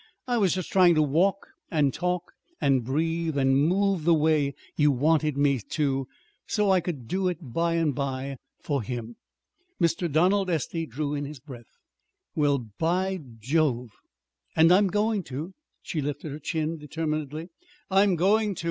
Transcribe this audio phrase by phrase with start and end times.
[0.27, 1.35] I was just trying to walk
[1.69, 2.23] and talk
[2.59, 6.07] and breathe and move the way you wanted me to,
[6.47, 9.17] so I could do it by and by for him."
[9.79, 10.11] Mr.
[10.11, 11.77] Donald Estey drew in his breath.
[12.33, 13.91] "Well, by Jove!"
[14.55, 15.53] "And I'm going to."
[15.83, 17.49] She lifted her chin determinedly.
[17.91, 18.59] "_I'm going to!